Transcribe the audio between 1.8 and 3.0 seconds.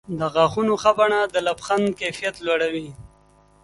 کیفیت لوړوي.